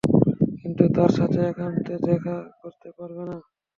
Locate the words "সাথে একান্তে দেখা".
1.17-2.33